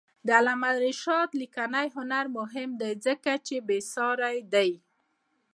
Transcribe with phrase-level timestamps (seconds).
[0.25, 4.71] د علامه رشاد لیکنی هنر مهم دی ځکه چې بېسارې دی.